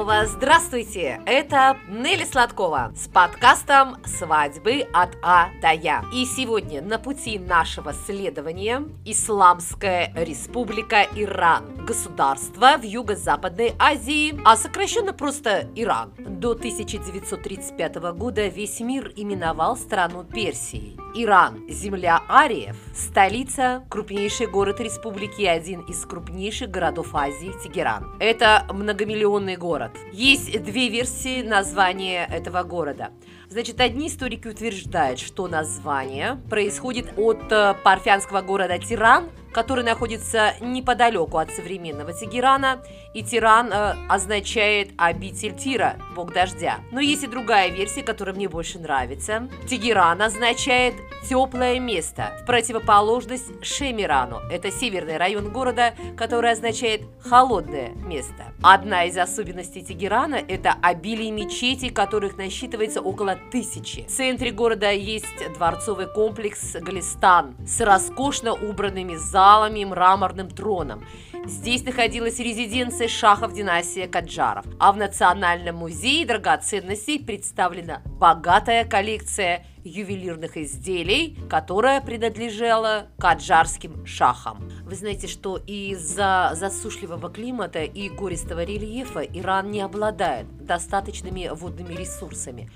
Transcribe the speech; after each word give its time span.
снова 0.00 0.24
здравствуйте! 0.24 1.20
Это 1.26 1.76
Нелли 1.86 2.24
Сладкова 2.24 2.90
с 2.96 3.06
подкастом 3.06 3.98
«Свадьбы 4.02 4.86
от 4.94 5.10
А 5.22 5.48
до 5.60 5.72
Я». 5.74 6.02
И 6.14 6.24
сегодня 6.24 6.80
на 6.80 6.98
пути 6.98 7.38
нашего 7.38 7.92
следования 7.92 8.84
Исламская 9.04 10.10
Республика 10.16 11.06
Иран, 11.14 11.84
государство 11.84 12.78
в 12.78 12.82
Юго-Западной 12.82 13.74
Азии, 13.78 14.40
а 14.42 14.56
сокращенно 14.56 15.12
просто 15.12 15.68
Иран. 15.74 16.14
До 16.18 16.52
1935 16.52 17.96
года 18.14 18.48
весь 18.48 18.80
мир 18.80 19.12
именовал 19.16 19.76
страну 19.76 20.24
Персией. 20.24 20.98
Иран– 21.12 21.64
земля 21.68 22.22
ариев, 22.28 22.76
столица, 22.94 23.84
крупнейший 23.90 24.46
город 24.46 24.80
республики 24.80 25.42
один 25.42 25.80
из 25.80 26.06
крупнейших 26.06 26.70
городов 26.70 27.14
Азии– 27.14 27.52
Тегеран. 27.64 28.14
Это 28.20 28.64
многомиллионный 28.72 29.56
город. 29.56 29.90
Есть 30.12 30.62
две 30.62 30.88
версии 30.88 31.42
названия 31.42 32.26
этого 32.26 32.62
города. 32.62 33.10
Значит, 33.50 33.80
одни 33.80 34.06
историки 34.06 34.46
утверждают, 34.46 35.18
что 35.18 35.48
название 35.48 36.38
происходит 36.48 37.12
от 37.16 37.50
э, 37.50 37.74
парфянского 37.82 38.42
города 38.42 38.78
Тиран, 38.78 39.28
который 39.52 39.82
находится 39.82 40.54
неподалеку 40.60 41.38
от 41.38 41.50
современного 41.50 42.12
Тегерана, 42.12 42.80
и 43.12 43.24
Тиран 43.24 43.72
э, 43.72 43.94
означает 44.08 44.90
обитель 44.96 45.56
Тира, 45.56 45.96
бог 46.14 46.32
дождя. 46.32 46.78
Но 46.92 47.00
есть 47.00 47.24
и 47.24 47.26
другая 47.26 47.70
версия, 47.70 48.02
которая 48.02 48.36
мне 48.36 48.48
больше 48.48 48.78
нравится. 48.78 49.48
Тегеран 49.68 50.22
означает 50.22 50.94
теплое 51.28 51.80
место, 51.80 52.32
в 52.42 52.46
противоположность 52.46 53.64
Шемирану. 53.64 54.38
Это 54.50 54.70
северный 54.70 55.16
район 55.16 55.50
города, 55.50 55.94
который 56.16 56.52
означает 56.52 57.02
холодное 57.20 57.90
место. 58.06 58.52
Одна 58.62 59.06
из 59.06 59.18
особенностей 59.18 59.82
Тегерана– 59.82 60.36
это 60.48 60.76
обилие 60.80 61.32
мечетей, 61.32 61.90
которых 61.90 62.36
насчитывается 62.36 63.00
около 63.00 63.39
тысячи. 63.50 64.04
В 64.04 64.10
центре 64.10 64.50
города 64.50 64.90
есть 64.90 65.52
дворцовый 65.54 66.06
комплекс 66.06 66.74
Галистан 66.74 67.56
с 67.66 67.80
роскошно 67.80 68.54
убранными 68.54 69.16
залами 69.16 69.80
и 69.80 69.84
мраморным 69.84 70.48
троном. 70.48 71.04
Здесь 71.46 71.84
находилась 71.84 72.38
резиденция 72.38 73.08
шахов 73.08 73.54
династии 73.54 74.06
Каджаров, 74.06 74.66
а 74.78 74.92
в 74.92 74.98
Национальном 74.98 75.76
музее 75.76 76.26
драгоценностей 76.26 77.18
представлена 77.18 78.02
богатая 78.04 78.84
коллекция 78.84 79.64
ювелирных 79.82 80.58
изделий, 80.58 81.38
которая 81.48 82.02
принадлежала 82.02 83.06
каджарским 83.18 84.04
шахам. 84.04 84.70
Вы 84.84 84.94
знаете, 84.94 85.28
что 85.28 85.56
из-за 85.56 86.50
засушливого 86.54 87.30
климата 87.30 87.84
и 87.84 88.10
гористого 88.10 88.62
рельефа 88.62 89.20
Иран 89.20 89.70
не 89.70 89.80
обладает 89.80 90.46
достаточными 90.64 91.48
водными 91.52 91.94
ресурсами. 91.94 92.70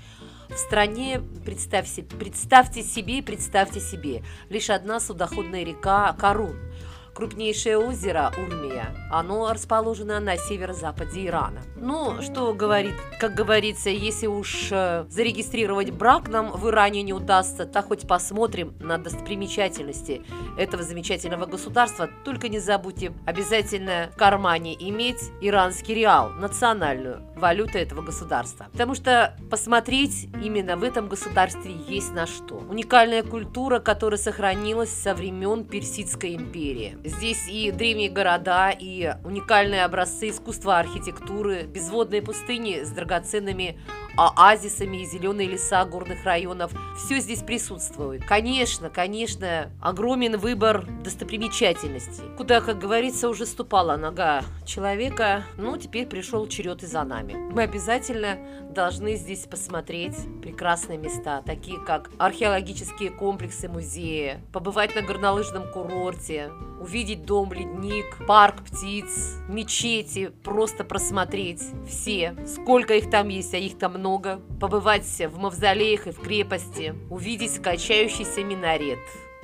В 0.49 0.57
стране, 0.57 1.21
представьте, 1.43 2.03
представьте 2.03 2.83
себе, 2.83 3.21
представьте 3.23 3.79
себе, 3.79 4.23
лишь 4.49 4.69
одна 4.69 4.99
судоходная 4.99 5.63
река 5.63 6.13
Карун– 6.19 6.57
Крупнейшее 7.15 7.77
озеро 7.77 8.33
Урмия, 8.37 8.93
оно 9.09 9.49
расположено 9.49 10.19
на 10.19 10.35
северо-западе 10.35 11.27
Ирана. 11.27 11.61
Ну, 11.77 12.21
что 12.21 12.53
говорит, 12.53 12.95
как 13.21 13.33
говорится, 13.33 13.89
если 13.89 14.27
уж 14.27 14.67
э, 14.69 15.05
зарегистрировать 15.09 15.91
брак 15.91 16.27
нам 16.27 16.51
в 16.51 16.67
Иране 16.67 17.03
не 17.03 17.13
удастся, 17.13 17.65
то 17.65 17.81
хоть 17.83 18.05
посмотрим 18.05 18.75
на 18.81 18.97
достопримечательности 18.97 20.23
этого 20.57 20.83
замечательного 20.83 21.45
государства. 21.45 22.09
Только 22.25 22.49
не 22.49 22.59
забудьте 22.59 23.13
обязательно 23.25 24.09
в 24.13 24.17
кармане 24.17 24.75
иметь 24.77 25.31
иранский 25.39 25.95
реал, 25.95 26.31
национальную 26.31 27.21
валюту 27.35 27.77
этого 27.77 28.01
государства. 28.01 28.67
Потому 28.71 28.95
что 28.95 29.35
посмотреть 29.49 30.27
именно 30.43 30.77
в 30.77 30.83
этом 30.83 31.07
государстве 31.07 31.75
есть 31.87 32.13
на 32.13 32.25
что. 32.25 32.55
Уникальная 32.55 33.23
культура, 33.23 33.79
которая 33.79 34.17
сохранилась 34.17 34.89
со 34.89 35.13
времен 35.13 35.65
Персидской 35.65 36.35
империи. 36.35 36.97
Здесь 37.03 37.47
и 37.47 37.71
древние 37.71 38.09
города, 38.09 38.69
и 38.69 39.13
уникальные 39.23 39.83
образцы 39.83 40.29
искусства 40.29 40.79
архитектуры, 40.79 41.63
безводные 41.63 42.21
пустыни 42.21 42.83
с 42.83 42.89
драгоценными 42.89 43.79
оазисами 44.17 44.97
и 44.97 45.05
зеленые 45.05 45.49
леса 45.49 45.85
горных 45.85 46.23
районов. 46.23 46.71
Все 46.97 47.19
здесь 47.19 47.43
присутствует. 47.43 48.25
Конечно, 48.25 48.89
конечно, 48.89 49.71
огромен 49.81 50.37
выбор 50.37 50.85
достопримечательностей. 51.03 52.23
Куда, 52.37 52.61
как 52.61 52.79
говорится, 52.79 53.29
уже 53.29 53.45
ступала 53.45 53.97
нога 53.97 54.43
человека, 54.65 55.43
ну, 55.57 55.77
теперь 55.77 56.07
пришел 56.07 56.47
черед 56.47 56.83
и 56.83 56.87
за 56.87 57.03
нами. 57.03 57.33
Мы 57.33 57.63
обязательно 57.63 58.37
должны 58.71 59.15
здесь 59.15 59.45
посмотреть 59.45 60.17
прекрасные 60.41 60.97
места, 60.97 61.41
такие 61.45 61.79
как 61.79 62.11
археологические 62.17 63.09
комплексы 63.09 63.69
музея, 63.69 64.41
побывать 64.51 64.95
на 64.95 65.01
горнолыжном 65.01 65.71
курорте, 65.71 66.51
увидеть 66.85 67.25
дом-ледник, 67.25 68.05
парк 68.27 68.63
птиц, 68.63 69.39
мечети, 69.49 70.31
просто 70.43 70.83
просмотреть 70.83 71.63
все, 71.89 72.35
сколько 72.45 72.93
их 72.93 73.09
там 73.09 73.29
есть, 73.29 73.55
а 73.55 73.57
их 73.57 73.79
там 73.79 73.93
много, 73.93 74.39
побывать 74.61 75.03
в 75.03 75.39
мавзолеях 75.39 76.05
и 76.05 76.11
в 76.11 76.19
крепости, 76.19 76.93
увидеть 77.09 77.59
качающийся 77.59 78.43
минарет, 78.43 78.99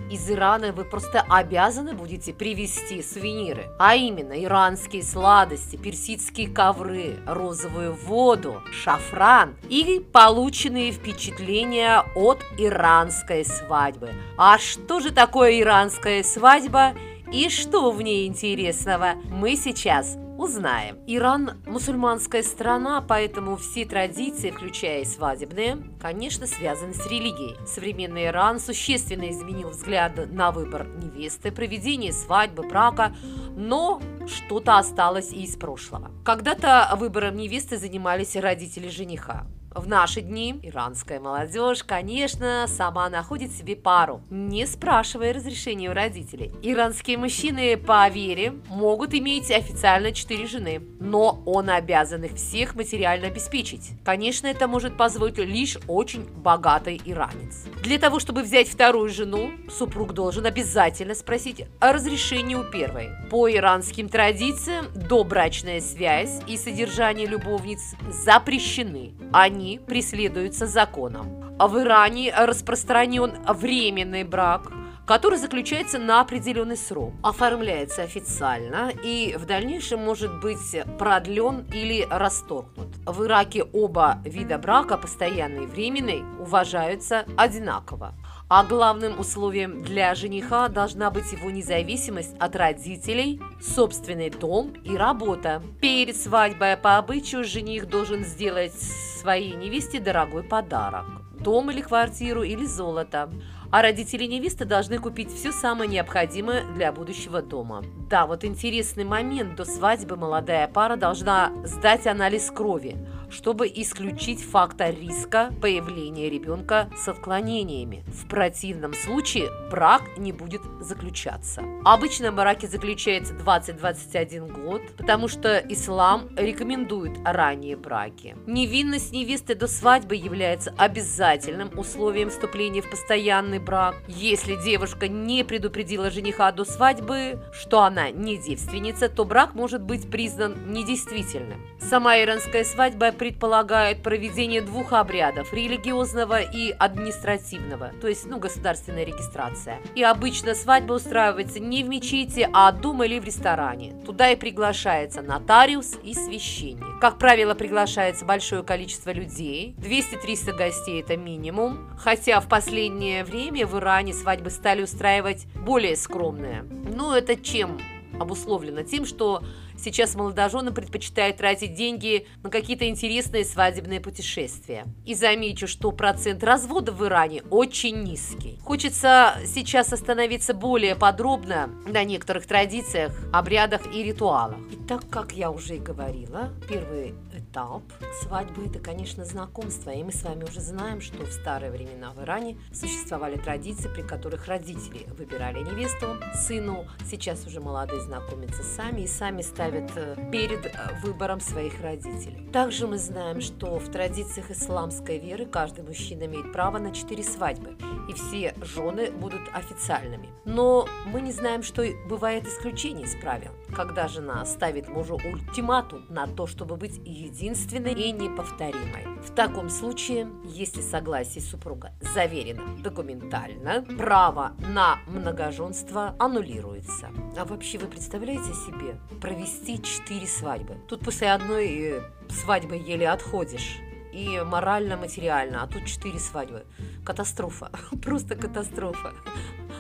из 0.10 0.30
Ирана 0.30 0.74
вы 0.74 0.84
просто 0.84 1.26
обязаны 1.30 1.94
будете 1.94 2.34
привезти 2.34 3.02
сувениры, 3.02 3.70
а 3.80 3.96
именно 3.96 4.34
иранские 4.44 5.04
сладости, 5.04 5.78
персидские 5.78 6.50
ковры, 6.50 7.18
розовую 7.26 7.94
воду, 7.94 8.62
шафран 8.72 9.56
и 9.70 10.06
полученные 10.12 10.92
впечатления 10.92 12.04
от 12.16 12.44
иранской 12.58 13.46
свадьбы. 13.46 14.10
А 14.38 14.58
что 14.58 15.00
же 15.00 15.12
такое 15.12 15.60
иранская 15.62 16.24
свадьба 16.24 16.94
и 17.32 17.50
что 17.50 17.92
в 17.92 18.02
ней 18.02 18.28
интересного, 18.28 19.14
мы 19.30 19.56
сейчас 19.56 20.18
узнаем. 20.38 20.98
Иран– 21.06 21.62
мусульманская 21.68 22.44
страна, 22.44 23.02
поэтому 23.08 23.58
все 23.58 23.86
традиции, 23.86 24.50
включая 24.50 25.02
и 25.02 25.06
свадебные, 25.06 25.78
конечно, 26.00 26.48
связаны 26.48 26.94
с 26.94 27.06
религией. 27.08 27.56
Современный 27.68 28.26
Иран 28.26 28.60
существенно 28.60 29.30
изменил 29.30 29.70
взгляды 29.70 30.26
на 30.26 30.52
выбор 30.52 30.88
невесты, 30.88 31.52
проведение 31.52 32.12
свадьбы, 32.12 32.64
брака, 32.64 33.16
но 33.56 34.02
что-то 34.28 34.78
осталось 34.78 35.32
и 35.32 35.44
из 35.44 35.56
прошлого. 35.56 36.12
Когда-то 36.26 36.90
выбором 36.98 37.38
невесты 37.38 37.78
занимались 37.78 38.36
родители 38.36 38.90
жениха. 38.90 39.46
В 39.74 39.88
наши 39.88 40.20
дни 40.20 40.60
иранская 40.64 41.22
молодежь, 41.22 41.86
конечно, 41.86 42.66
сама 42.68 43.10
находит 43.10 43.54
себе 43.54 43.78
пару, 43.78 44.22
не 44.30 44.68
спрашивая 44.68 45.34
разрешения 45.34 45.90
у 45.90 45.94
родителей. 45.94 46.52
Иранские 46.62 47.18
мужчины 47.18 47.78
по 47.78 48.10
вере 48.10 48.56
могут 48.68 49.14
иметь 49.14 49.50
официально 49.50 50.12
четыре 50.12 50.46
жены, 50.46 50.82
но 51.00 51.42
он 51.46 51.70
обязан 51.70 52.26
их 52.26 52.34
всех 52.34 52.76
материально 52.76 53.28
обеспечить. 53.28 53.92
Конечно, 54.04 54.48
это 54.48 54.68
может 54.68 54.98
позволить 54.98 55.38
лишь 55.38 55.78
очень 55.88 56.26
богатый 56.26 57.02
иранец. 57.06 57.64
Для 57.82 57.98
того, 57.98 58.20
чтобы 58.20 58.42
взять 58.42 58.68
вторую 58.68 59.10
жену, 59.10 59.52
супруг 59.70 60.14
должен 60.14 60.46
обязательно 60.46 61.16
спросить 61.16 61.64
о 61.80 61.94
разрешении 61.94 62.56
у 62.56 62.66
первой. 62.66 63.12
По 63.30 63.50
иранским 63.50 64.10
традициям, 64.10 64.88
добрачная 64.94 65.80
связь 65.80 66.42
и 66.46 66.58
содержание 66.58 67.26
любовниц 67.26 67.80
запрещены. 68.10 69.14
Они 69.32 69.61
они 69.62 69.78
преследуются 69.78 70.66
законом. 70.66 71.56
А 71.60 71.68
в 71.68 71.80
Иране 71.80 72.34
распространен 72.36 73.34
временный 73.48 74.24
брак, 74.24 74.72
который 75.06 75.38
заключается 75.38 76.00
на 76.00 76.22
определенный 76.22 76.78
срок, 76.78 77.14
оформляется 77.22 78.02
официально 78.02 78.92
и 79.04 79.36
в 79.38 79.46
дальнейшем 79.46 80.00
может 80.00 80.40
быть 80.40 80.76
продлен 80.98 81.68
или 81.72 82.08
расторгнут. 82.10 82.96
В 83.06 83.24
Ираке 83.26 83.64
оба 83.64 84.18
вида 84.26 84.58
брака, 84.58 84.98
постоянный 84.98 85.66
и 85.66 85.68
временный, 85.68 86.24
уважаются 86.40 87.26
одинаково. 87.38 88.16
А 88.54 88.66
главным 88.66 89.18
условием 89.18 89.82
для 89.82 90.14
жениха 90.14 90.68
должна 90.68 91.10
быть 91.10 91.32
его 91.32 91.50
независимость 91.50 92.36
от 92.38 92.54
родителей, 92.58 93.42
собственный 93.62 94.30
дом 94.30 94.74
и 94.84 94.98
работа. 94.98 95.64
Перед 95.80 96.18
свадьбой 96.18 96.76
по 96.76 96.98
обычаю 96.98 97.46
жених 97.46 97.88
должен 97.88 98.26
сделать 98.26 98.74
своей 98.74 99.54
невесте 99.54 100.02
дорогой 100.02 100.44
подарок. 100.44 101.06
Дом 101.40 101.72
или 101.72 101.80
квартиру 101.80 102.44
или 102.44 102.66
золото 102.66 103.32
а 103.72 103.82
родители 103.82 104.26
невесты 104.26 104.66
должны 104.66 105.00
купить 105.00 105.34
все 105.34 105.52
самое 105.52 105.90
необходимое 105.90 106.64
для 106.74 106.92
будущего 106.92 107.42
дома. 107.42 107.84
Да, 108.10 108.26
вот 108.26 108.44
интересный 108.44 109.06
момент. 109.06 109.56
До 109.56 109.66
свадьбы 109.66 110.18
молодая 110.18 110.68
пара 110.68 110.98
должна 110.98 111.52
сдать 111.66 112.08
анализ 112.08 112.52
крови. 112.52 112.98
чтобы 113.32 113.72
исключить 113.74 114.44
фактор 114.44 114.94
риска 114.94 115.52
появления 115.62 116.30
ребенка 116.30 116.90
с 116.96 117.08
отклонениями. 117.08 118.04
В 118.08 118.28
противном 118.28 118.94
случае 118.94 119.50
брак 119.70 120.02
не 120.18 120.32
будет 120.32 120.62
заключаться. 120.80 121.64
Обычно 121.84 122.32
браки 122.32 122.66
заключаются 122.66 123.34
20-21 123.34 124.52
год, 124.52 124.82
потому 124.98 125.28
что 125.28 125.58
ислам 125.58 126.30
рекомендует 126.36 127.18
ранние 127.24 127.78
браки. 127.78 128.36
Невинность 128.46 129.12
невесты 129.14 129.56
до 129.56 129.68
свадьбы 129.68 130.16
является 130.16 130.74
обязательным 130.78 131.72
условием 131.78 132.30
вступления 132.30 132.82
в 132.82 132.90
постоянный 132.90 133.60
брак. 133.62 133.96
Если 134.08 134.56
девушка 134.56 135.08
не 135.08 135.44
предупредила 135.44 136.10
жениха 136.10 136.52
до 136.52 136.66
свадьбы, 136.66 137.40
что 137.54 137.82
она 137.82 138.12
не 138.12 138.38
девственница, 138.38 139.10
то 139.10 139.26
брак 139.26 139.54
может 139.54 139.82
быть 139.82 140.10
признан 140.10 140.74
недействительным. 140.74 141.62
Сама 141.80 142.20
иранская 142.22 142.64
свадьба 142.64 143.12
предполагает 143.12 144.04
проведение 144.04 144.62
двух 144.62 144.94
обрядов– 144.94 145.52
религиозного 145.54 146.42
и 146.42 146.72
административного, 146.72 147.92
то 148.00 148.08
есть 148.08 148.26
ну, 148.26 148.38
государственная 148.40 149.04
регистрация. 149.04 149.80
И 149.96 150.04
обычно 150.04 150.54
свадьба 150.54 150.94
устраивается 150.94 151.60
не 151.60 151.84
в 151.84 151.90
мечети, 151.90 152.48
а 152.54 152.72
дома 152.72 153.06
или 153.06 153.20
в 153.20 153.26
ресторане. 153.26 153.94
Туда 154.06 154.30
и 154.32 154.36
приглашается 154.36 155.22
нотариус 155.22 155.98
и 156.04 156.14
священник. 156.14 157.00
Как 157.02 157.18
правило, 157.18 157.56
приглашается 157.56 158.26
большое 158.26 158.64
количество 158.64 159.12
людей, 159.12 159.76
200-300 159.80 160.56
гостей– 160.56 161.02
это 161.02 161.18
минимум, 161.18 161.90
хотя 161.98 162.40
в 162.40 162.48
последнее 162.48 163.24
время 163.24 163.51
в 163.52 163.78
Иране 163.78 164.14
свадьбы 164.14 164.50
стали 164.50 164.82
устраивать 164.82 165.46
более 165.56 165.96
скромные. 165.96 166.64
Ну, 166.64 167.14
это 167.14 167.36
чем 167.36 167.80
обусловлено? 168.20 168.84
Тем, 168.84 169.06
что 169.06 169.44
Сейчас 169.84 170.14
молодожены 170.14 170.72
предпочитают 170.72 171.38
тратить 171.38 171.74
деньги 171.74 172.28
на 172.44 172.52
какие-то 172.52 172.88
интересные 172.88 173.44
свадебные 173.44 174.00
путешествия. 174.00 174.86
И 175.08 175.16
замечу, 175.16 175.68
что 175.68 175.92
процент 175.92 176.44
разводов 176.44 176.96
в 176.98 177.06
Иране 177.06 177.42
очень 177.50 178.04
низкий. 178.04 178.60
Хочется 178.64 179.34
сейчас 179.44 179.92
остановиться 179.92 180.54
более 180.54 180.96
подробно 180.96 181.72
на 181.88 182.04
некоторых 182.04 182.46
традициях, 182.46 183.12
обрядах 183.34 183.82
и 183.92 184.04
ритуалах. 184.04 184.60
И 184.72 184.76
так 184.88 185.10
как 185.10 185.32
я 185.32 185.50
уже 185.50 185.78
и 185.78 185.80
говорила, 185.80 186.54
первый 186.70 187.16
этап 187.34 187.82
свадьбы– 188.22 188.66
это, 188.68 188.78
конечно, 188.78 189.26
знакомство. 189.26 189.90
И 189.90 190.04
мы 190.04 190.12
с 190.12 190.22
вами 190.22 190.44
уже 190.44 190.62
знаем, 190.62 191.02
что 191.02 191.26
в 191.26 191.32
старые 191.32 191.72
времена 191.72 192.12
в 192.12 192.22
Иране 192.22 192.58
существовали 192.72 193.38
традиции, 193.38 193.90
при 193.92 194.04
которых 194.04 194.48
родители 194.48 195.08
выбирали 195.18 195.60
невесту 195.60 196.18
сыну. 196.36 196.86
Сейчас 197.10 197.48
уже 197.48 197.60
молодые 197.60 198.02
знакомятся 198.02 198.62
сами 198.62 199.02
и 199.02 199.08
сами 199.08 199.42
ставят 199.42 199.71
э, 199.74 200.16
перед 200.32 200.66
э, 200.66 200.72
выбором 201.04 201.40
своих 201.40 201.82
родителей. 201.82 202.50
Также 202.52 202.88
мы 202.88 202.98
знаем, 202.98 203.42
что 203.42 203.80
в 203.80 203.90
традициях 203.90 204.52
исламской 204.52 205.18
веры 205.20 205.46
каждый 205.46 205.84
мужчина 205.84 206.26
имеет 206.26 206.52
право 206.52 206.80
на 206.80 206.92
четыре 206.92 207.24
свадьбы, 207.24 207.78
и 208.10 208.14
все 208.14 208.54
жены 208.62 209.12
будут 209.12 209.42
официальными. 209.54 210.30
Но 210.46 210.88
мы 211.06 211.22
не 211.22 211.32
знаем, 211.32 211.64
что 211.64 211.84
бывает 212.08 212.48
исключение 212.48 213.06
из 213.06 213.16
правил, 213.16 213.52
когда 213.76 214.08
жена 214.08 214.46
ставит 214.46 214.90
мужу 214.90 215.16
ультиматум 215.16 216.06
на 216.10 216.28
то, 216.28 216.48
чтобы 216.48 216.76
быть 216.76 217.00
единственной 217.06 217.94
и 217.94 218.12
неповторимой. 218.12 219.06
В 219.22 219.34
таком 219.36 219.70
случае, 219.70 220.28
если 220.46 220.82
согласие 220.82 221.42
супруга 221.42 221.92
заверено 222.14 222.64
документально, 222.80 223.86
право 223.98 224.54
на 224.60 224.98
многоженство 225.08 226.16
аннулируется. 226.20 227.10
А 227.38 227.46
вообще 227.46 227.78
вы 227.78 227.88
представляете 227.88 228.54
себе 228.54 229.00
провести 229.22 229.61
четыре 229.66 230.28
свадьбы? 230.28 230.76
Тут 230.88 231.02
после 231.02 231.32
одной 231.32 231.68
э, 231.68 232.02
свадьбы 232.30 232.76
еле 232.76 233.10
отходишь 233.10 233.78
и 234.12 234.42
морально, 234.46 234.98
материально, 234.98 235.64
а 235.64 235.68
тут 235.68 235.86
четыре 235.86 236.20
свадьбы. 236.20 236.66
Катастрофа, 237.06 237.72
просто 238.04 238.36
катастрофа. 238.36 239.14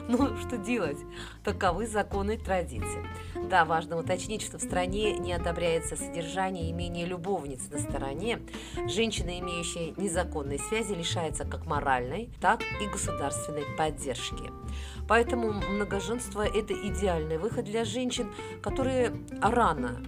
Ну, 0.08 0.38
что 0.48 0.58
делать? 0.58 1.00
Таковы 1.44 1.88
законы 1.88 2.38
традиции. 2.38 3.06
Да, 3.50 3.66
важно 3.66 3.98
уточнить, 3.98 4.42
что 4.42 4.58
в 4.58 4.62
стране 4.62 5.14
не 5.14 5.34
одобряется 5.34 5.96
содержание 5.96 6.72
имения 6.72 7.06
любовниц 7.06 7.70
на 7.70 7.80
стороне. 7.80 8.40
Женщина, 8.88 9.40
имеющая 9.40 9.94
незаконные 9.98 10.60
связи, 10.60 10.94
лишается 10.94 11.46
как 11.46 11.66
моральной, 11.66 12.30
так 12.40 12.62
и 12.82 12.88
государственной 12.88 13.66
поддержки. 13.78 14.52
Поэтому 15.08 15.52
многоженство– 15.52 16.42
это 16.46 16.74
идеальный 16.74 17.38
выход 17.38 17.66
для 17.66 17.86
женщин, 17.86 18.32
которые 18.62 19.14
рано 19.42 20.02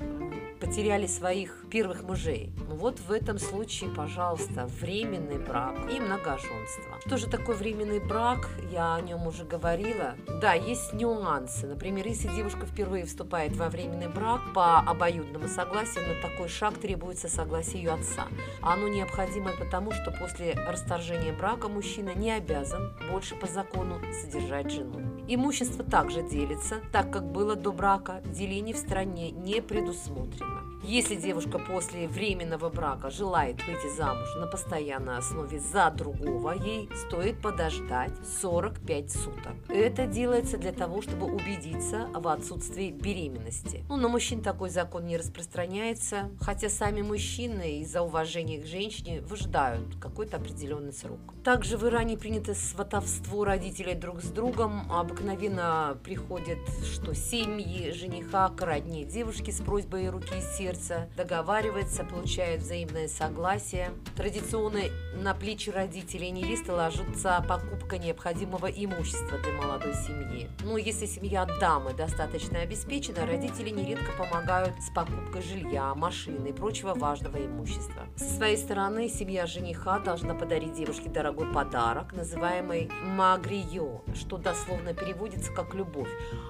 потеряли 0.59 1.07
своих 1.07 1.62
первых 1.73 2.03
мужей. 2.03 2.51
Ну 2.69 2.75
вот 2.75 2.99
в 2.99 3.11
этом 3.11 3.39
случае, 3.39 3.89
пожалуйста, 3.89 4.67
временный 4.79 5.39
брак 5.39 5.75
и 5.91 5.99
многоженство. 5.99 6.99
Что 7.03 7.17
же 7.17 7.27
такое 7.27 7.55
временный 7.55 7.99
брак? 7.99 8.47
Я 8.71 8.93
о 8.93 9.01
нем 9.01 9.25
уже 9.25 9.43
говорила. 9.43 10.13
Да, 10.39 10.53
есть 10.53 10.93
нюансы. 10.93 11.65
Например, 11.65 12.07
если 12.07 12.27
девушка 12.27 12.67
впервые 12.67 13.05
вступает 13.05 13.57
во 13.57 13.69
временный 13.69 14.07
брак 14.07 14.41
по 14.53 14.81
обоюдному 14.81 15.47
согласию, 15.47 16.03
на 16.07 16.21
такой 16.21 16.47
шаг 16.47 16.77
требуется 16.77 17.27
согласие 17.27 17.81
ее 17.81 17.93
отца. 17.93 18.27
А 18.61 18.73
оно 18.73 18.87
необходимо 18.87 19.51
потому, 19.57 19.91
что 19.93 20.11
после 20.11 20.53
расторжения 20.53 21.33
брака 21.33 21.69
мужчина 21.69 22.13
не 22.13 22.33
обязан 22.33 22.95
больше 23.09 23.35
по 23.35 23.47
закону 23.47 23.99
содержать 24.21 24.71
жену. 24.71 25.01
Имущество 25.27 25.83
также 25.83 26.21
делится, 26.21 26.81
так 26.91 27.11
как 27.11 27.31
было 27.31 27.55
до 27.55 27.71
брака, 27.71 28.21
деление 28.25 28.75
в 28.75 28.77
стране 28.77 29.31
не 29.31 29.59
предусмотрено. 29.59 30.62
Если 30.83 31.15
девушка 31.15 31.59
после 31.59 32.09
временного 32.09 32.69
брака 32.69 33.09
желает 33.09 33.65
выйти 33.65 33.95
замуж 33.95 34.27
на 34.35 34.47
постоянной 34.47 35.17
основе 35.17 35.57
за 35.57 35.89
другого, 35.91 36.51
ей 36.51 36.89
стоит 37.07 37.41
подождать 37.41 38.11
45 38.41 39.11
суток. 39.11 39.53
Это 39.69 40.05
делается 40.07 40.57
для 40.57 40.73
того, 40.73 41.01
чтобы 41.01 41.27
убедиться 41.27 42.09
в 42.13 42.27
отсутствии 42.27 42.91
беременности. 42.91 43.85
Ну, 43.87 43.95
на 43.95 44.09
мужчин 44.09 44.41
такой 44.41 44.69
закон 44.69 45.05
не 45.05 45.15
распространяется, 45.15 46.29
хотя 46.41 46.67
сами 46.67 47.01
мужчины 47.01 47.79
из-за 47.79 48.01
уважения 48.01 48.61
к 48.61 48.65
женщине 48.65 49.21
выжидают 49.21 49.95
какой-то 50.01 50.35
определенный 50.35 50.91
срок. 50.91 51.19
Также 51.45 51.77
в 51.77 51.85
Иране 51.85 52.17
принято 52.17 52.53
сватовство 52.53 53.45
родителей 53.45 53.95
друг 53.95 54.21
с 54.21 54.27
другом. 54.29 54.91
Обыкновенно 54.91 55.97
приходят, 56.03 56.59
что 56.83 57.15
семьи 57.15 57.91
жениха 57.91 58.49
к 58.49 58.61
родне 58.61 59.05
девушки 59.05 59.51
с 59.51 59.61
просьбой 59.61 60.09
руки 60.09 60.33
и 60.37 60.57
сердца 60.57 60.72
ссорятся, 60.73 61.09
договариваются, 61.15 62.03
получают 62.03 62.61
взаимное 62.61 63.07
согласие. 63.07 63.91
Традиционно 64.15 64.79
на 65.15 65.33
плечи 65.33 65.69
родителей 65.69 66.31
невесты 66.31 66.71
ложится 66.71 67.43
покупка 67.47 67.97
необходимого 67.97 68.67
имущества 68.67 69.37
для 69.39 69.53
молодой 69.53 69.93
семьи. 69.93 70.49
Но 70.63 70.77
если 70.77 71.05
семья 71.05 71.45
дамы 71.59 71.93
достаточно 71.93 72.59
обеспечена, 72.59 73.25
родители 73.25 73.69
нередко 73.69 74.11
помогают 74.17 74.73
с 74.81 74.93
покупкой 74.93 75.41
жилья, 75.41 75.93
машины 75.95 76.49
и 76.49 76.53
прочего 76.53 76.93
важного 76.93 77.37
имущества. 77.37 78.07
Со 78.15 78.25
своей 78.25 78.57
стороны, 78.57 79.09
семья 79.09 79.45
жениха 79.45 79.99
должна 79.99 80.33
подарить 80.33 80.73
девушке 80.73 81.09
дорогой 81.09 81.51
подарок, 81.51 82.13
называемый 82.13 82.89
магрио, 83.03 84.01
что 84.15 84.37
дословно 84.37 84.93
переводится 84.93 85.51
как 85.51 85.73
«любовь». 85.73 86.09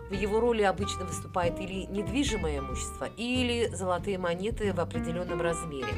В 0.10 0.14
его 0.14 0.40
роли 0.40 0.62
обычно 0.62 1.06
выступает 1.06 1.60
или 1.60 1.86
недвижимое 1.86 2.60
имущество, 2.60 3.10
или 3.18 3.68
золотые 3.74 4.13
золотые 4.14 4.18
монеты 4.18 4.74
в 4.74 4.80
определенном 4.80 5.42
размере. 5.42 5.94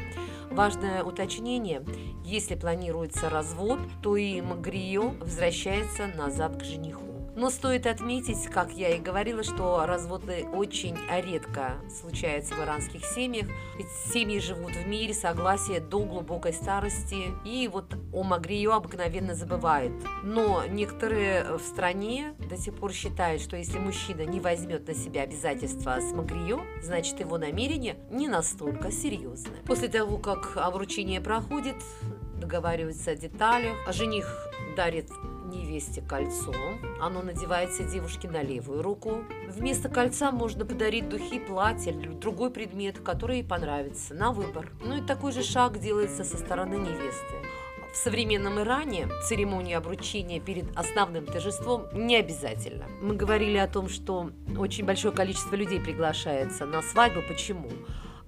Важное 0.52 1.04
уточнение, 1.04 1.84
если 2.24 2.56
планируется 2.56 3.30
развод, 3.30 3.80
то 4.02 4.16
и 4.16 4.42
Магрио 4.42 5.10
возвращается 5.20 6.08
назад 6.08 6.58
к 6.58 6.64
жениху. 6.64 7.15
Но 7.36 7.50
стоит 7.50 7.86
отметить, 7.86 8.48
как 8.48 8.72
я 8.72 8.96
и 8.96 9.00
говорила, 9.00 9.44
что 9.44 9.86
разводы 9.86 10.46
очень 10.54 10.98
редко 11.10 11.74
случаются 12.00 12.56
в 12.56 12.64
иранских 12.64 13.06
семьях. 13.06 13.48
Ведь 13.78 13.90
семьи 14.14 14.40
живут 14.40 14.72
в 14.72 14.88
мире, 14.88 15.14
согласии 15.14 15.80
до 15.80 16.00
глубокой 16.00 16.54
старости. 16.54 17.26
И 17.44 17.70
вот 17.72 17.94
о 18.14 18.24
Магрио 18.24 18.74
обыкновенно 18.74 19.36
забывают. 19.36 19.94
Но 20.24 20.64
некоторые 20.66 21.58
в 21.58 21.62
стране 21.62 22.36
до 22.50 22.56
сих 22.56 22.74
пор 22.76 22.94
считают, 22.94 23.42
что 23.42 23.58
если 23.58 23.80
мужчина 23.80 24.22
не 24.22 24.40
возьмет 24.40 24.88
на 24.88 24.94
себя 24.94 25.24
обязательства 25.24 26.00
с 26.00 26.14
Магрио, 26.14 26.62
значит 26.82 27.20
его 27.20 27.38
намерение 27.38 27.98
не 28.10 28.30
настолько 28.30 28.92
серьезное. 28.92 29.62
После 29.66 29.90
того, 29.90 30.18
как 30.18 30.56
обручение 30.56 31.20
проходит, 31.20 31.76
договариваются 32.40 33.12
о 33.12 33.16
деталях, 33.16 33.76
а 33.88 33.92
жених 33.92 34.26
дарит 34.76 35.10
невесте 35.50 36.02
кольцо. 36.02 36.54
Оно 37.00 37.22
надевается 37.22 37.84
девушке 37.84 38.30
на 38.30 38.42
левую 38.42 38.82
руку. 38.82 39.24
Вместо 39.48 39.90
кольца 39.90 40.32
можно 40.32 40.66
подарить 40.66 41.10
духи, 41.10 41.40
платье 41.40 41.94
или 41.94 42.08
другой 42.08 42.52
предмет, 42.52 43.00
который 43.00 43.38
ей 43.38 43.44
понравится, 43.44 44.14
на 44.14 44.32
выбор. 44.32 44.72
Ну 44.82 44.98
и 44.98 45.02
такой 45.02 45.32
же 45.32 45.44
шаг 45.44 45.80
делается 45.80 46.24
со 46.24 46.38
стороны 46.38 46.76
невесты. 46.76 47.36
В 47.96 47.98
современном 47.98 48.60
Иране 48.60 49.08
церемония 49.24 49.78
обручения 49.78 50.42
перед 50.42 50.66
основным 50.78 51.26
торжеством 51.26 51.86
не 51.94 52.18
обязательно. 52.18 52.88
Мы 53.02 53.16
говорили 53.16 53.58
о 53.58 53.70
том, 53.70 53.88
что 53.88 54.32
очень 54.58 54.84
большое 54.86 55.14
количество 55.14 55.56
людей 55.56 55.80
приглашается 55.80 56.66
на 56.66 56.82
свадьбу. 56.82 57.22
Почему? 57.26 57.70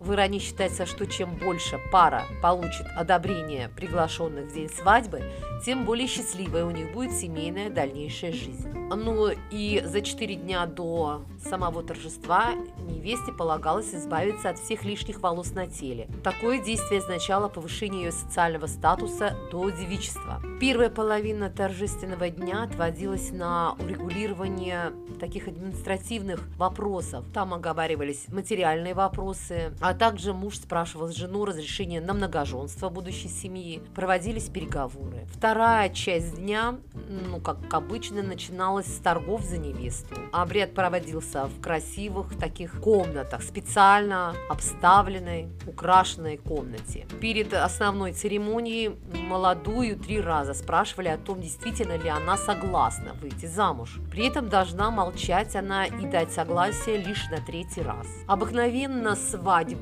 В 0.08 0.14
Иране 0.14 0.40
считается, 0.40 0.86
что 0.86 1.06
чем 1.06 1.36
больше 1.36 1.80
пара 1.92 2.24
получит 2.42 2.88
одобрение 2.96 3.70
приглашенных 3.70 4.46
в 4.46 4.54
день 4.54 4.70
свадьбы, 4.70 5.22
тем 5.66 5.86
более 5.86 6.08
счастливой 6.08 6.64
у 6.64 6.72
них 6.72 6.94
будет 6.94 7.12
семейная 7.12 7.70
дальнейшая 7.70 8.32
жизнь. 8.32 8.70
Ну 8.70 9.30
и 9.52 9.84
за 9.86 10.02
четыре 10.02 10.36
дня 10.36 10.66
до 10.66 11.26
самого 11.44 11.84
торжества 11.84 12.54
невесте 12.80 13.32
полагалось 13.34 13.94
избавиться 13.94 14.50
от 14.50 14.60
всех 14.60 14.86
лишних 14.86 15.20
волос 15.20 15.52
на 15.52 15.68
теле. 15.68 16.08
Такое 16.24 16.60
действие 16.60 17.02
означало 17.02 17.50
повышение 17.50 18.06
ее 18.06 18.12
социального 18.12 18.68
статуса 18.68 19.36
до 19.52 19.70
девичества. 19.70 20.42
Первая 20.62 20.90
половина 20.90 21.50
торжественного 21.50 22.30
дня 22.30 22.64
отводилась 22.64 23.32
на 23.32 23.74
урегулирование 23.74 24.94
таких 25.20 25.48
административных 25.48 26.48
вопросов. 26.58 27.26
Там 27.34 27.54
оговаривались 27.54 28.28
материальные 28.30 28.94
вопросы, 28.94 29.74
а 29.82 29.94
также 29.98 30.34
муж 30.34 30.58
спрашивал 30.58 31.10
жену 31.10 31.46
разрешение 31.46 32.02
на 32.02 32.14
многоженство 32.14 32.90
будущей 32.90 33.30
семьи. 33.30 33.82
Проводились 33.96 34.50
переговоры. 34.50 35.28
Вторая 35.34 35.90
часть 35.90 36.36
дня, 36.36 36.76
ну, 36.94 37.40
как 37.40 37.58
обычно, 37.74 38.24
начиналась 38.24 38.88
с 38.88 39.00
торгов 39.00 39.44
за 39.44 39.58
невесту. 39.58 40.16
Обряд 40.32 40.74
проводился 40.74 41.46
в 41.46 41.62
красивых 41.62 42.38
таких 42.38 42.80
комнатах, 42.80 43.42
специально 43.42 44.36
обставленной, 44.50 45.50
украшенной 45.66 46.38
комнате. 46.38 47.08
Перед 47.20 47.54
основной 47.54 48.14
церемонией 48.14 48.96
молодую 49.14 49.98
три 49.98 50.22
раза 50.22 50.54
спрашивали 50.54 51.08
о 51.10 51.18
том, 51.18 51.42
действительно 51.42 51.98
ли 51.98 52.10
она 52.10 52.38
согласна 52.38 53.14
выйти 53.22 53.46
замуж. 53.46 54.00
При 54.12 54.28
этом 54.28 54.50
должна 54.50 54.92
молчать 54.92 55.56
она 55.56 55.86
и 55.86 56.06
дать 56.06 56.32
согласие 56.32 56.98
лишь 56.98 57.30
на 57.30 57.38
третий 57.38 57.82
раз. 57.82 58.08
Обыкновенно 58.28 59.16
свадьба 59.16 59.77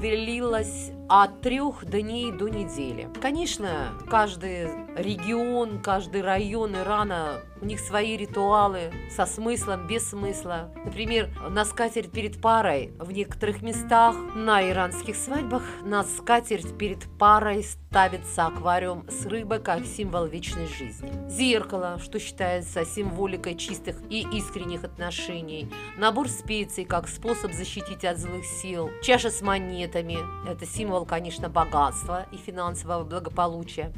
длилась 0.00 0.90
от 1.08 1.40
трех 1.42 1.84
дней 1.84 2.32
до 2.32 2.48
недели. 2.48 3.08
Конечно, 3.20 3.98
каждый 4.08 4.68
регион, 4.96 5.80
каждый 5.82 6.22
район 6.22 6.76
Ирана, 6.76 7.40
у 7.60 7.66
них 7.66 7.80
свои 7.80 8.16
ритуалы 8.16 8.92
со 9.10 9.26
смыслом, 9.26 9.86
без 9.86 10.10
смысла. 10.10 10.70
Например, 10.84 11.30
на 11.50 11.64
скатерть 11.64 12.10
перед 12.10 12.40
парой 12.40 12.92
в 12.98 13.10
некоторых 13.10 13.62
местах 13.62 14.14
на 14.34 14.68
иранских 14.68 15.16
свадьбах 15.16 15.62
на 15.82 16.04
скатерть 16.04 16.76
перед 16.76 17.04
парой 17.18 17.64
ставится 17.64 18.46
аквариум 18.46 19.06
с 19.08 19.24
рыбой 19.26 19.60
как 19.60 19.86
символ 19.86 20.26
вечной 20.26 20.66
жизни. 20.66 21.10
Зеркало, 21.28 21.98
что 22.02 22.18
считается 22.18 22.84
символикой 22.84 23.56
чистых 23.56 23.96
и 24.10 24.26
искренних 24.32 24.84
отношений. 24.84 25.70
Набор 25.96 26.28
специй 26.28 26.84
как 26.84 27.08
способ 27.08 27.52
защитить 27.52 28.04
от 28.04 28.18
злых 28.18 28.44
сил. 28.44 28.90
Чаша 29.02 29.30
с 29.30 29.40
монетами– 29.42 30.18
это 30.48 30.66
символ 30.66 30.93
символ, 30.94 31.06
конечно, 31.06 31.48
богатства 31.48 32.26
и 32.30 32.36
финансового 32.36 33.02
благополучия, 33.02 33.92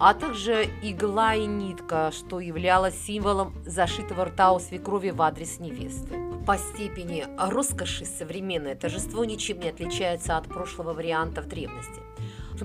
а 0.00 0.14
также 0.14 0.64
игла 0.82 1.36
и 1.36 1.46
нитка, 1.46 2.10
что 2.10 2.40
являлось 2.40 2.98
символом 3.06 3.54
зашитого 3.64 4.24
рта 4.24 4.52
у 4.52 4.58
свекрови 4.58 5.10
в 5.10 5.22
адрес 5.22 5.60
невесты. 5.60 6.18
По 6.44 6.58
степени 6.58 7.24
роскоши 7.38 8.04
современное 8.04 8.74
торжество 8.74 9.24
ничем 9.24 9.60
не 9.60 9.68
отличается 9.68 10.36
от 10.36 10.48
прошлого 10.48 10.92
варианта 10.92 11.40
в 11.40 11.46
древности. 11.46 12.00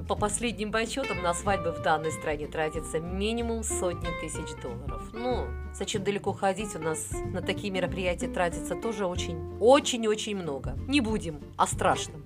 По 0.07 0.15
последним 0.15 0.71
подсчетам 0.71 1.21
на 1.23 1.33
свадьбы 1.33 1.71
в 1.71 1.81
данной 1.81 2.11
стране 2.11 2.47
тратится 2.47 2.99
минимум 2.99 3.63
сотни 3.63 4.07
тысяч 4.21 4.55
долларов. 4.61 5.03
Ну, 5.13 5.47
зачем 5.73 6.03
далеко 6.03 6.31
ходить, 6.33 6.75
у 6.75 6.79
нас 6.79 7.09
на 7.33 7.41
такие 7.41 7.71
мероприятия 7.71 8.27
тратится 8.27 8.75
тоже 8.75 9.05
очень, 9.05 9.57
очень-очень 9.59 10.35
много. 10.35 10.75
Не 10.87 11.01
будем 11.01 11.39
о 11.57 11.65
страшном. 11.65 12.23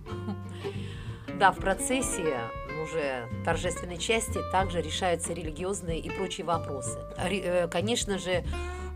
Да, 1.40 1.52
в 1.52 1.58
процессе 1.58 2.38
уже 2.84 3.28
торжественной 3.46 3.98
части 3.98 4.40
также 4.52 4.82
решаются 4.82 5.34
религиозные 5.34 6.00
и 6.00 6.10
прочие 6.10 6.46
вопросы. 6.46 7.00
Э, 7.18 7.68
конечно 7.68 8.18
же, 8.18 8.44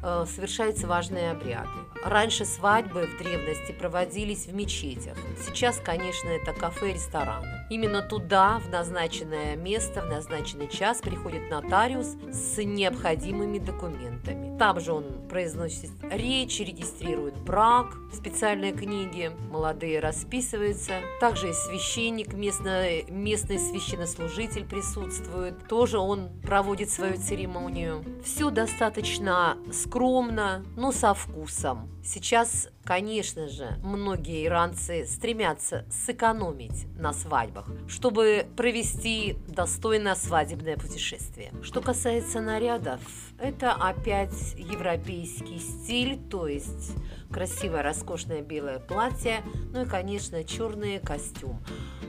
э, 0.03 0.25
совершаются 0.27 0.88
важные 0.88 1.32
обряды. 1.32 1.70
Раньше 2.03 2.46
свадьбы 2.46 3.08
в 3.08 3.17
древности 3.17 3.72
проводились 3.72 4.46
в 4.46 4.53
мечетях. 4.53 5.17
Сейчас, 5.46 5.79
конечно, 5.84 6.29
это 6.29 6.53
кафе 6.53 6.91
и 6.91 6.94
рестораны. 6.94 7.57
Именно 7.70 8.02
туда, 8.02 8.60
в 8.60 8.70
назначенное 8.70 9.56
место, 9.56 10.02
в 10.02 10.06
назначенный 10.06 10.70
час 10.70 11.00
приходит 11.02 11.50
нотариус 11.50 12.16
с 12.32 12.64
необходимыми 12.64 13.60
документами. 13.60 14.58
Там 14.58 14.80
же 14.80 14.94
он 14.94 15.28
произносит 15.28 15.92
речь, 16.10 16.60
регистрирует 16.60 17.38
брак 17.38 17.96
в 18.12 18.16
специальной 18.16 18.72
книге, 18.72 19.32
молодые 19.52 20.00
расписываются. 20.00 20.94
Также 21.20 21.50
и 21.50 21.54
священник, 21.54 22.34
местный, 22.34 23.06
местный 23.10 23.60
священнослужитель 23.60 24.66
присутствует. 24.66 25.68
Тоже 25.68 26.00
он 26.00 26.30
проводит 26.42 26.90
свою 26.90 27.18
церемонию. 27.18 28.04
Все 28.24 28.50
достаточно 28.50 29.58
скромно, 29.72 30.66
но 30.76 30.92
со 30.92 31.14
вкусом. 31.14 31.90
Сейчас, 32.04 32.70
конечно 32.88 33.50
же, 33.50 33.77
многие 33.84 34.46
иранцы 34.46 35.06
стремятся 35.06 35.86
сэкономить 35.91 36.88
на 36.98 37.12
свадьбах, 37.12 37.70
чтобы 37.89 38.48
провести 38.56 39.38
достойное 39.46 40.15
свадебное 40.15 40.77
путешествие. 40.77 41.51
Что 41.62 41.82
касается 41.82 42.39
нарядов, 42.39 43.01
это 43.39 43.74
опять 43.74 44.53
европейский 44.58 45.60
стиль, 45.60 46.17
то 46.29 46.48
есть 46.48 46.94
красивое 47.29 47.84
роскошное 47.84 48.41
белое 48.41 48.79
платье, 48.79 49.44
ну 49.74 49.84
и, 49.84 49.86
конечно, 49.86 50.46
черный 50.46 51.00
костюм. 51.00 51.62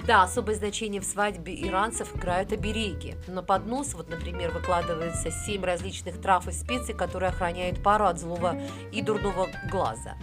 Да, 0.07 0.23
особое 0.23 0.55
значение 0.55 1.03
в 1.03 1.05
свадьбе 1.05 1.55
иранцев 1.69 2.17
играют 2.17 2.53
обереги. 2.53 3.17
На 3.27 3.43
поднос, 3.43 3.93
вот, 3.93 4.09
например, 4.09 4.53
выкладывается 4.53 5.31
семь 5.31 5.63
различных 5.63 6.19
трав 6.19 6.49
и 6.49 6.53
специй, 6.53 6.95
которые 6.95 7.29
охраняют 7.29 7.83
пару 7.83 8.07
от 8.07 8.19
злого 8.19 8.59
и 8.91 9.03
дурного 9.03 9.49
глаза. 9.71 10.17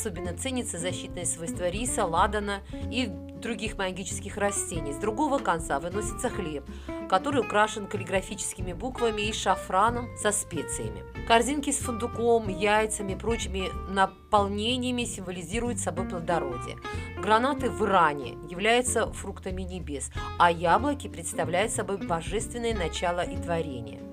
Особенно 0.00 0.34
ценится 0.34 0.78
защитное 0.78 1.26
свойство 1.26 1.68
риса, 1.68 2.06
ладана 2.06 2.62
и 2.72 3.06
других 3.06 3.76
магических 3.76 4.38
растений. 4.38 4.94
С 4.94 4.96
другого 4.96 5.36
конца 5.36 5.78
выносится 5.78 6.30
хлеб, 6.30 6.64
который 7.10 7.42
украшен 7.42 7.86
каллиграфическими 7.86 8.72
буквами 8.72 9.28
и 9.28 9.34
шафраном 9.34 10.08
со 10.16 10.32
специями. 10.32 11.02
Корзинки 11.28 11.70
с 11.70 11.80
фундуком, 11.80 12.48
яйцами 12.48 13.12
и 13.12 13.16
прочими 13.16 13.68
наполнениями 13.90 15.04
символизируют 15.04 15.78
собой 15.80 16.08
плодородие. 16.08 16.78
Гранаты 17.18 17.68
в 17.68 17.84
Иране 17.84 18.38
являются 18.48 19.12
фруктами 19.12 19.60
небес, 19.60 20.10
а 20.38 20.50
яблоки 20.50 21.08
представляют 21.08 21.72
собой 21.72 21.98
божественное 21.98 22.74
начало 22.74 23.20
и 23.20 23.36
творение. 23.36 24.09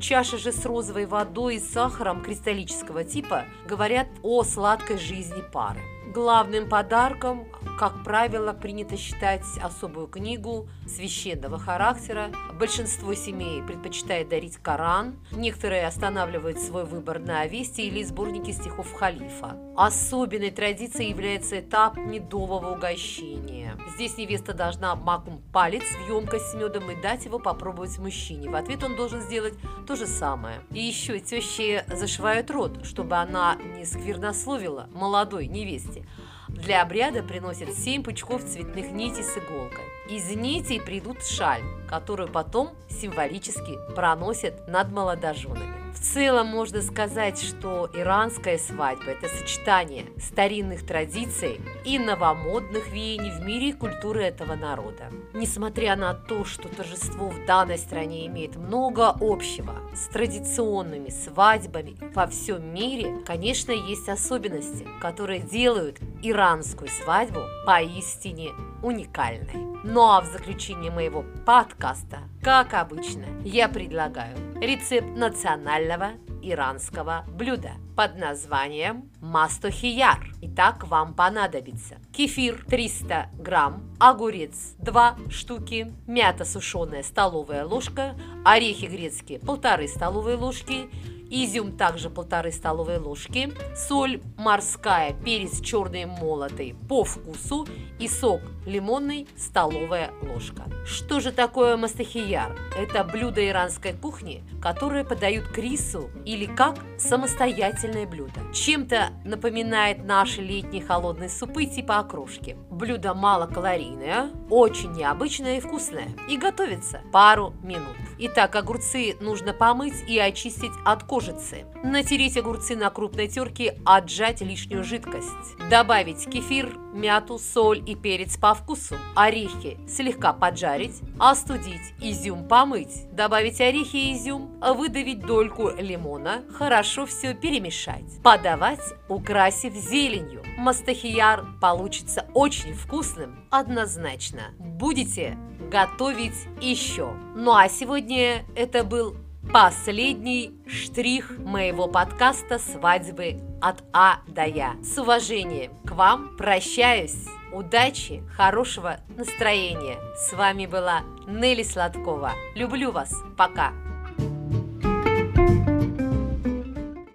Чаши 0.00 0.38
же 0.38 0.52
с 0.52 0.64
розовой 0.64 1.06
водой 1.06 1.56
и 1.56 1.60
сахаром 1.60 2.22
кристаллического 2.22 3.02
типа 3.02 3.46
говорят 3.66 4.06
о 4.22 4.44
сладкой 4.44 4.98
жизни 4.98 5.42
пары. 5.52 5.80
Главным 6.14 6.68
подарком, 6.68 7.46
как 7.78 8.02
правило, 8.02 8.52
принято 8.52 8.96
считать 8.96 9.44
особую 9.62 10.06
книгу 10.06 10.68
священного 10.86 11.58
характера. 11.58 12.30
Большинство 12.58 13.12
семей 13.14 13.62
предпочитает 13.62 14.28
дарить 14.28 14.56
Коран, 14.56 15.16
некоторые 15.32 15.86
останавливают 15.86 16.58
свой 16.60 16.84
выбор 16.84 17.18
на 17.18 17.42
Авесте 17.42 17.82
или 17.82 18.02
сборнике 18.02 18.52
стихов 18.52 18.92
халифа. 18.94 19.58
Особенной 19.76 20.50
традицией 20.50 21.10
является 21.10 21.60
этап 21.60 21.96
медового 21.98 22.74
угощения. 22.74 23.67
Здесь 23.94 24.16
невеста 24.16 24.54
должна 24.54 24.94
маком 24.94 25.42
палец 25.52 25.82
в 25.82 26.08
емкость 26.08 26.50
с 26.50 26.54
медом 26.54 26.90
и 26.90 27.00
дать 27.00 27.24
его 27.24 27.38
попробовать 27.38 27.98
мужчине. 27.98 28.48
В 28.48 28.54
ответ 28.54 28.84
он 28.84 28.96
должен 28.96 29.20
сделать 29.20 29.54
то 29.86 29.96
же 29.96 30.06
самое. 30.06 30.60
И 30.70 30.80
еще 30.80 31.18
тещи 31.20 31.84
зашивают 31.88 32.50
рот, 32.50 32.84
чтобы 32.84 33.16
она 33.16 33.56
не 33.56 33.84
сквернословила 33.84 34.88
молодой 34.92 35.46
невесте. 35.46 36.06
Для 36.48 36.82
обряда 36.82 37.22
приносят 37.22 37.74
7 37.74 38.02
пучков 38.02 38.44
цветных 38.44 38.90
нитей 38.90 39.22
с 39.22 39.36
иголкой. 39.36 39.84
Из 40.08 40.28
нитей 40.34 40.80
придут 40.80 41.22
шаль, 41.22 41.62
которую 41.88 42.30
потом 42.30 42.70
символически 42.88 43.78
проносят 43.94 44.66
над 44.66 44.90
молодоженами. 44.90 45.87
В 45.98 46.00
целом 46.00 46.46
можно 46.46 46.80
сказать, 46.80 47.42
что 47.42 47.90
иранская 47.92 48.56
свадьба– 48.56 49.04
это 49.10 49.26
сочетание 49.26 50.06
старинных 50.16 50.86
традиций 50.86 51.60
и 51.84 51.98
новомодных 51.98 52.92
веяний 52.92 53.32
в 53.32 53.44
мире 53.44 53.70
и 53.70 53.72
культуры 53.72 54.22
этого 54.22 54.54
народа. 54.54 55.10
Несмотря 55.34 55.96
на 55.96 56.14
то, 56.14 56.44
что 56.44 56.68
торжество 56.68 57.30
в 57.30 57.44
данной 57.46 57.78
стране 57.78 58.28
имеет 58.28 58.54
много 58.54 59.12
общего 59.20 59.74
с 59.92 60.06
традиционными 60.06 61.08
свадьбами 61.08 61.96
во 62.14 62.28
всем 62.28 62.72
мире, 62.72 63.20
конечно, 63.26 63.72
есть 63.72 64.08
особенности, 64.08 64.86
которые 65.00 65.40
делают 65.40 65.98
иранскую 66.22 66.88
свадьбу 66.90 67.40
поистине 67.66 68.50
уникальной. 68.84 69.82
Ну 69.82 70.02
а 70.02 70.20
в 70.20 70.26
заключение 70.26 70.92
моего 70.92 71.24
подкаста, 71.44 72.18
как 72.48 72.72
обычно, 72.72 73.26
я 73.44 73.68
предлагаю 73.68 74.34
рецепт 74.58 75.14
национального 75.14 76.12
иранского 76.40 77.26
блюда 77.28 77.72
под 77.94 78.16
названием 78.16 79.10
мастохияр. 79.20 80.26
Итак, 80.40 80.88
вам 80.88 81.12
понадобится 81.12 81.96
кефир 82.10 82.64
300 82.66 83.28
грамм, 83.34 83.94
огурец 84.00 84.76
2 84.78 85.18
штуки, 85.28 85.92
мята 86.06 86.46
сушеная 86.46 87.02
столовая 87.02 87.66
ложка, 87.66 88.14
орехи 88.46 88.86
грецкие 88.86 89.40
полторы 89.40 89.86
столовые 89.86 90.38
ложки, 90.38 90.88
изюм 91.28 91.76
также 91.76 92.08
полторы 92.08 92.50
столовые 92.50 92.98
ложки, 92.98 93.52
соль 93.76 94.22
морская, 94.38 95.12
перец 95.12 95.60
черный 95.60 96.06
молотый 96.06 96.74
по 96.88 97.04
вкусу 97.04 97.66
и 97.98 98.08
сок 98.08 98.40
лимонный 98.68 99.26
столовая 99.36 100.10
ложка. 100.22 100.64
Что 100.84 101.20
же 101.20 101.32
такое 101.32 101.76
мастахияр? 101.76 102.56
Это 102.76 103.02
блюдо 103.02 103.46
иранской 103.46 103.92
кухни, 103.92 104.44
которое 104.62 105.04
подают 105.04 105.48
к 105.48 105.58
рису 105.58 106.10
или 106.24 106.46
как 106.46 106.76
самостоятельное 106.98 108.06
блюдо. 108.06 108.40
Чем-то 108.52 109.10
напоминает 109.24 110.04
наши 110.04 110.40
летние 110.40 110.82
холодные 110.82 111.28
супы 111.28 111.66
типа 111.66 111.98
окрошки. 111.98 112.56
Блюдо 112.70 113.14
малокалорийное, 113.14 114.30
очень 114.50 114.92
необычное 114.92 115.58
и 115.58 115.60
вкусное. 115.60 116.08
И 116.28 116.36
готовится 116.36 117.00
пару 117.12 117.54
минут. 117.62 117.96
Итак, 118.18 118.56
огурцы 118.56 119.16
нужно 119.20 119.52
помыть 119.52 120.08
и 120.08 120.18
очистить 120.18 120.72
от 120.84 121.04
кожицы. 121.04 121.66
Натереть 121.84 122.36
огурцы 122.36 122.76
на 122.76 122.90
крупной 122.90 123.28
терке, 123.28 123.78
отжать 123.84 124.40
лишнюю 124.40 124.84
жидкость. 124.84 125.56
Добавить 125.70 126.28
кефир, 126.28 126.76
мяту, 126.98 127.38
соль 127.38 127.82
и 127.86 127.94
перец 127.94 128.36
по 128.36 128.54
вкусу. 128.54 128.96
Орехи 129.14 129.78
слегка 129.88 130.32
поджарить, 130.32 131.00
остудить, 131.18 131.94
изюм 132.00 132.46
помыть. 132.46 133.06
Добавить 133.12 133.60
орехи 133.60 133.96
и 133.96 134.14
изюм, 134.14 134.60
выдавить 134.60 135.20
дольку 135.20 135.70
лимона, 135.70 136.42
хорошо 136.52 137.06
все 137.06 137.34
перемешать. 137.34 138.22
Подавать, 138.22 138.82
украсив 139.08 139.74
зеленью. 139.74 140.42
Мастахияр 140.58 141.46
получится 141.60 142.26
очень 142.34 142.74
вкусным, 142.74 143.44
однозначно. 143.50 144.54
Будете 144.58 145.38
готовить 145.70 146.46
еще. 146.60 147.14
Ну 147.34 147.54
а 147.54 147.68
сегодня 147.68 148.44
это 148.56 148.84
был 148.84 149.16
последний 149.52 150.52
штрих 150.66 151.38
моего 151.38 151.88
подкаста 151.88 152.58
«Свадьбы 152.58 153.40
от 153.60 153.82
А 153.92 154.20
до 154.26 154.44
Я». 154.44 154.74
С 154.82 154.98
уважением 154.98 155.72
к 155.84 155.92
вам 155.92 156.36
прощаюсь. 156.36 157.26
Удачи, 157.52 158.22
хорошего 158.36 158.98
настроения. 159.16 159.98
С 160.16 160.34
вами 160.34 160.66
была 160.66 161.02
Нелли 161.26 161.62
Сладкова. 161.62 162.32
Люблю 162.54 162.92
вас. 162.92 163.12
Пока. 163.36 163.72